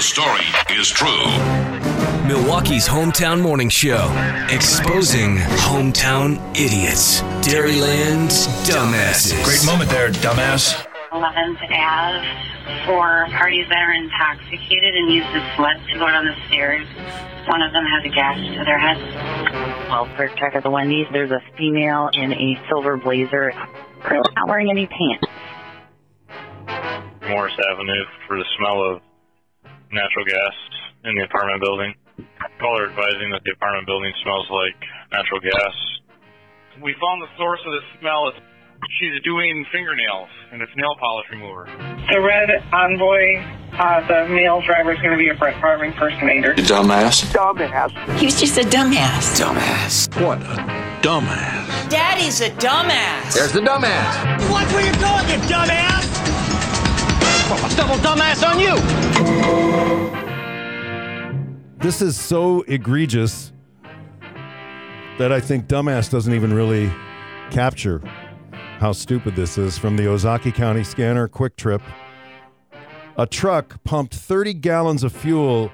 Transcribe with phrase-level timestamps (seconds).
[0.00, 1.26] the story is true.
[2.26, 4.08] Milwaukee's hometown morning show,
[4.48, 7.20] exposing hometown idiots.
[7.46, 9.44] Dairyland's dumbasses.
[9.44, 10.86] Great moment there, dumbass.
[11.12, 16.36] 11th Ave, four parties that are intoxicated and use the sled to go down the
[16.48, 16.86] stairs.
[17.46, 18.96] One of them has a gash to their head.
[19.90, 21.08] Well, first check at the Wendy's.
[21.12, 23.52] There's a female in a silver blazer.
[24.08, 25.26] Not wearing any pants.
[27.28, 29.02] Morris Avenue for the smell of
[29.92, 30.54] natural gas
[31.04, 31.94] in the apartment building.
[32.60, 34.76] Caller advising that the apartment building smells like
[35.12, 35.74] natural gas.
[36.82, 38.28] We found the source of the smell.
[38.28, 38.38] It's,
[39.00, 41.64] she's doing fingernails, and it's nail polish remover.
[42.12, 43.40] The red envoy,
[43.72, 46.54] uh, the male driver is going to be a Brett Favre impersonator.
[46.54, 47.32] Dumbass.
[48.18, 49.40] He was just a dumbass.
[49.40, 50.08] Dumbass.
[50.20, 50.56] What a
[51.00, 51.88] dumbass.
[51.88, 53.34] Daddy's a dumbass.
[53.34, 54.50] There's the dumbass.
[54.50, 56.06] Watch where you're going, you dumbass!
[57.50, 59.69] Well, a double dumbass on you!
[61.80, 63.52] This is so egregious
[65.18, 66.92] that I think dumbass doesn't even really
[67.50, 68.02] capture
[68.78, 69.78] how stupid this is.
[69.78, 71.80] From the Ozaukee County Scanner Kwik Trip,
[73.16, 75.72] a truck pumped 30 gallons of fuel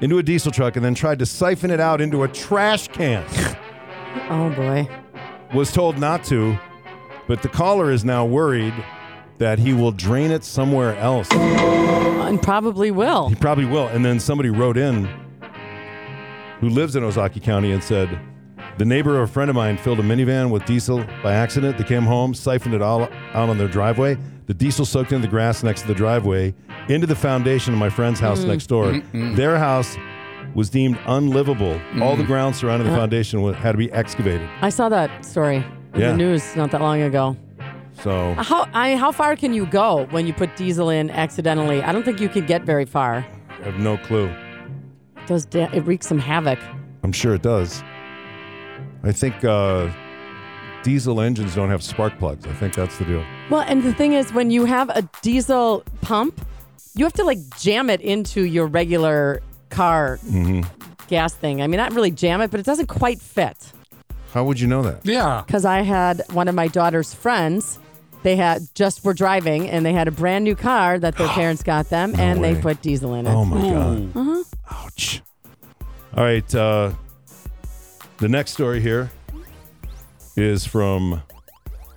[0.00, 3.24] into a diesel truck and then tried to siphon it out into a trash can.
[4.28, 4.88] Oh boy.
[5.54, 6.58] Was told not to,
[7.28, 8.74] but the caller is now worried
[9.40, 11.26] that he will drain it somewhere else.
[11.32, 13.30] And probably will.
[13.30, 13.88] He probably will.
[13.88, 15.06] And then somebody wrote in
[16.60, 18.20] who lives in Ozaukee County and said,
[18.76, 21.78] the neighbor of a friend of mine filled a minivan with diesel by accident.
[21.78, 24.18] They came home, siphoned it all out on their driveway.
[24.44, 26.54] The diesel soaked into the grass next to the driveway,
[26.88, 28.48] into the foundation of my friend's house mm.
[28.48, 28.86] next door.
[28.86, 29.16] Mm-hmm.
[29.16, 29.34] Mm-hmm.
[29.36, 29.96] Their house
[30.54, 31.80] was deemed unlivable.
[32.02, 32.26] All the mm-hmm.
[32.26, 33.02] ground surrounding the uh-huh.
[33.02, 34.48] foundation had to be excavated.
[34.60, 36.10] I saw that story in Yeah.
[36.12, 37.36] the news not that long ago.
[38.02, 41.82] So How I, how far can you go when you put diesel in accidentally?
[41.82, 43.26] I don't think you could get very far.
[43.50, 44.26] I have no clue.
[45.16, 46.58] It does da- it wreaks some havoc.
[47.02, 47.82] I'm sure it does.
[49.02, 49.90] I think uh,
[50.82, 52.46] diesel engines don't have spark plugs.
[52.46, 53.24] I think that's the deal.
[53.50, 56.40] Well, and the thing is, when you have a diesel pump,
[56.94, 60.62] you have to like jam it into your regular car Mm-hmm.
[61.08, 61.60] gas thing.
[61.60, 63.72] I mean, not really jam it, but it doesn't quite fit.
[64.32, 65.00] How would you know that?
[65.04, 65.42] Yeah.
[65.46, 67.78] Because I had one of my daughter's friends.
[68.22, 71.62] They had just were driving, and they had a brand new car that their parents
[71.62, 72.54] got them, and way.
[72.54, 73.30] they put diesel in it.
[73.30, 74.16] Oh my god!
[74.16, 74.44] Uh-huh.
[74.70, 75.22] Ouch!
[76.16, 76.92] All right, uh,
[78.18, 79.10] the next story here
[80.36, 81.22] is from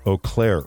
[0.05, 0.63] Eau Claire.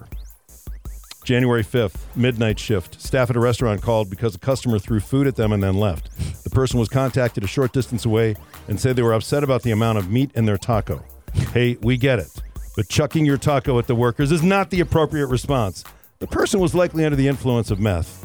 [1.25, 3.01] January 5th, midnight shift.
[3.01, 6.09] Staff at a restaurant called because a customer threw food at them and then left.
[6.45, 8.37] The person was contacted a short distance away
[8.69, 11.05] and said they were upset about the amount of meat in their taco.
[11.53, 12.31] Hey, we get it,
[12.77, 15.83] but chucking your taco at the workers is not the appropriate response.
[16.19, 18.25] The person was likely under the influence of meth.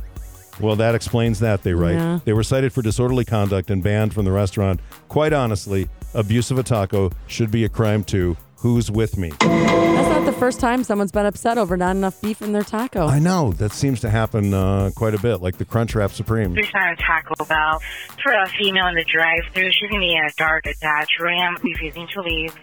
[0.59, 1.95] Well, that explains that, they write.
[1.95, 2.19] Yeah.
[2.23, 4.79] They were cited for disorderly conduct and banned from the restaurant.
[5.07, 8.37] Quite honestly, abuse of a taco should be a crime too.
[8.57, 9.31] Who's with me?
[9.39, 13.07] That's not the first time someone's been upset over not enough beef in their taco.
[13.07, 16.53] I know that seems to happen uh, quite a bit, like the Crunchwrap Supreme.
[16.53, 17.81] There's not a Taco Bell.
[18.21, 21.57] For a female in the drive-thru, she's going to be in a dark Dodge Ram,
[21.63, 22.55] refusing to leave.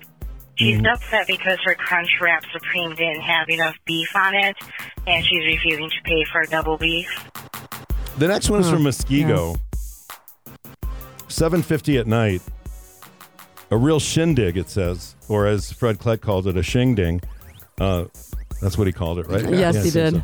[0.59, 4.57] She's upset because her Crunchwrap Supreme didn't have enough beef on it,
[5.07, 7.09] and she's refusing to pay for a double beef.
[8.19, 9.61] The next one is Huh, from Muskego.
[11.29, 12.43] 7:50 at night.
[13.71, 17.23] A real shindig, it says, or as Fred Kleck called it, a shingding.
[17.79, 18.07] Uh,
[18.61, 19.49] that's what he called it, right?
[19.49, 20.23] Yes, he I think did.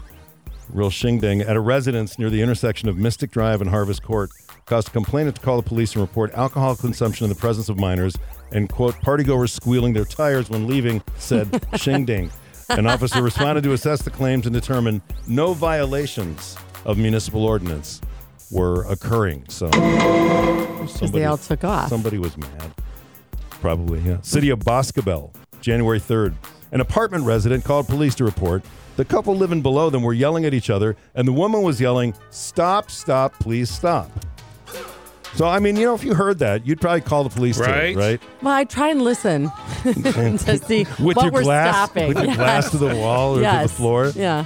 [0.71, 4.31] Real shingding at a residence near the intersection of Mystic Drive and Harvest Court
[4.67, 7.79] caused a complainant to call the police and report alcohol consumption in the presence of
[7.79, 8.17] minors
[8.53, 12.31] and quote partygoers squealing their tires when leaving said shingding.
[12.71, 18.01] An officer responded to assess the claims and determine no violations of municipal ordinance
[18.51, 19.45] were occurring.
[19.49, 21.89] So Because they all took off.
[21.89, 22.73] Somebody was mad.
[23.61, 24.21] Probably, yeah.
[24.23, 26.35] City of Boscobel, January 3rd.
[26.73, 28.63] An apartment resident called police to report
[28.97, 32.15] the couple living below them were yelling at each other, and the woman was yelling,
[32.31, 34.11] Stop, stop, please stop.
[35.37, 37.69] So, I mean, you know, if you heard that, you'd probably call the police Right.
[37.69, 38.23] to it, right?
[38.43, 39.51] Well, I try and listen
[39.83, 42.09] to see With what your we're glass, stopping.
[42.09, 43.63] with your glass to the wall or yes.
[43.63, 44.13] to the floor.
[44.15, 44.45] Yeah.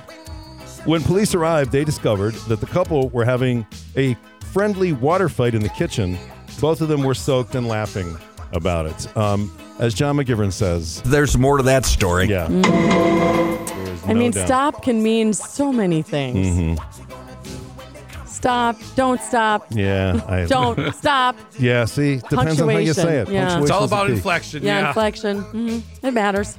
[0.86, 4.16] When police arrived, they discovered that the couple were having a
[4.52, 6.16] friendly water fight in the kitchen.
[6.60, 8.16] Both of them were soaked and laughing
[8.52, 9.16] about it.
[9.16, 12.28] Um, as John McGivern says, There's more to that story.
[12.28, 12.46] yeah.
[12.48, 14.46] There is I no mean, doubt.
[14.46, 16.78] stop can mean so many things.
[18.38, 18.76] Stop.
[18.94, 19.66] Don't stop.
[19.70, 21.34] Yeah, I, Don't stop.
[21.58, 23.24] Yeah, see, depends on how you say it.
[23.26, 23.60] Punctuation, yeah.
[23.62, 24.62] It's all about inflection.
[24.62, 24.88] Yeah, Yeah.
[24.88, 25.40] inflection.
[25.40, 26.56] hmm It matters.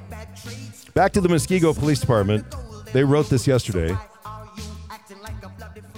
[0.94, 2.46] Back to the Muskego Police Department.
[2.92, 3.96] They wrote this yesterday.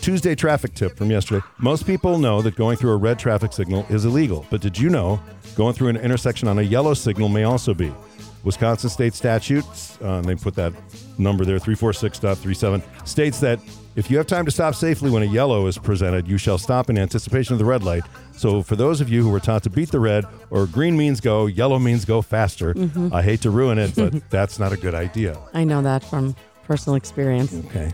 [0.02, 1.44] Tuesday traffic tip from yesterday.
[1.58, 4.90] Most people know that going through a red traffic signal is illegal, but did you
[4.90, 5.20] know
[5.56, 7.92] going through an intersection on a yellow signal may also be?
[8.44, 10.74] Wisconsin state statutes, uh, and they put that
[11.20, 13.60] number there, 346.37, states that
[13.96, 16.90] if you have time to stop safely when a yellow is presented, you shall stop
[16.90, 18.04] in anticipation of the red light.
[18.32, 21.20] So, for those of you who were taught to beat the red, or green means
[21.20, 23.14] go, yellow means go faster, Mhm.
[23.14, 25.38] I hate to ruin it, but that's not a good idea.
[25.54, 26.36] I know that from
[26.68, 27.54] personal experience.
[27.68, 27.92] Okay.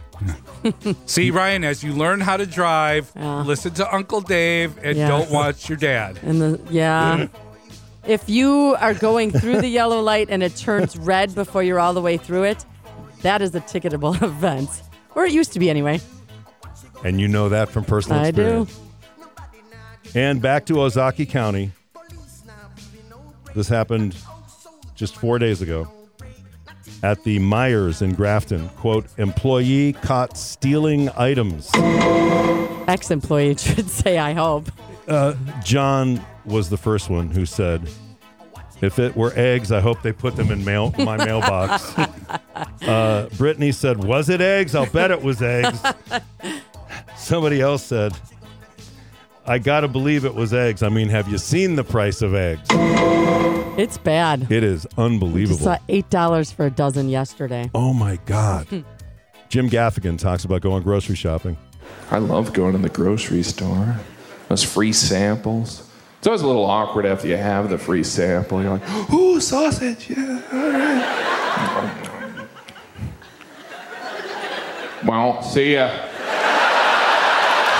[1.06, 5.10] See, Ryan, as you learn how to drive, listen to Uncle Dave and Yes.
[5.10, 6.20] don't watch your dad.
[6.24, 7.28] And the yeah.
[8.06, 11.94] if you are going through the yellow light and it turns red before you're all
[11.94, 12.66] the way through it,
[13.24, 14.84] that is a ticketable offense.
[15.18, 16.00] Or it used to be anyway.
[17.04, 18.62] And you know that from personal I do.
[18.62, 18.80] experience.
[20.14, 21.72] And back to Ozaukee County.
[23.56, 24.16] This happened
[24.94, 25.92] just four days ago
[27.02, 28.70] at the Meijer's in Grafton.
[28.70, 31.72] Quote, employee caught stealing items.
[32.88, 34.72] Ex employee should say, I hope.
[35.08, 35.34] Uh,
[35.64, 37.90] John was the first one who said,
[38.82, 41.96] if it were eggs, I hope they put them in mail my mailbox.
[42.82, 44.76] Uh, Brittany said, was it eggs?
[44.76, 45.80] I'll bet it was eggs.
[47.16, 48.14] Somebody else said,
[49.46, 50.84] I got to believe it was eggs.
[50.84, 52.68] I mean, have you seen the price of eggs?
[53.78, 54.52] It's bad.
[54.52, 55.60] It is Just unbelievable.
[55.60, 57.70] saw eight dollars for a dozen yesterday.
[57.76, 58.68] Oh my God.
[59.50, 61.58] Jim Gaffigan talks about going grocery shopping.
[62.12, 63.96] I love going to the grocery store.
[64.50, 65.84] Those free samples.
[66.18, 68.62] It's always a little awkward after you have the free sample.
[68.62, 72.07] You're like, ooh, sausage, yeah, all right.
[75.08, 75.90] Well, see ya.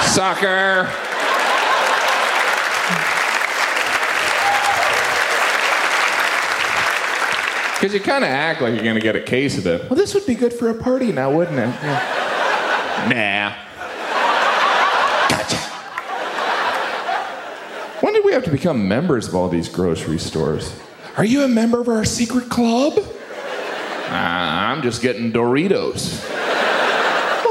[0.06, 0.90] Sucker.
[7.76, 9.88] Because you kind of act like you're going to get a case of it.
[9.88, 11.70] Well, this would be good for a party now, wouldn't it?
[11.84, 13.56] Yeah.
[13.60, 13.68] Nah.
[18.02, 20.80] When did we have to become members of all these grocery stores?
[21.18, 22.94] Are you a member of our secret club?
[22.98, 26.37] Uh, I'm just getting Doritos.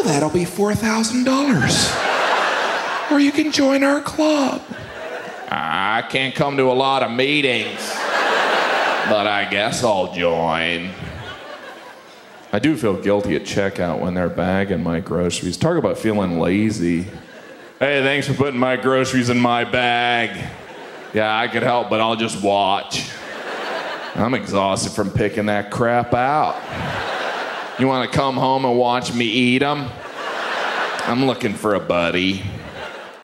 [0.07, 3.11] That'll be $4,000.
[3.11, 4.63] Or you can join our club.
[5.51, 7.81] I can't come to a lot of meetings,
[9.09, 10.91] but I guess I'll join.
[12.53, 15.57] I do feel guilty at checkout when they're bagging my groceries.
[15.57, 17.03] Talk about feeling lazy.
[17.81, 20.49] Hey, thanks for putting my groceries in my bag.
[21.15, 23.11] Yeah, I could help, but I'll just watch.
[24.15, 26.55] I'm exhausted from picking that crap out.
[27.79, 29.91] You want to come home and watch me eat them?
[31.07, 32.43] I'm looking for a buddy.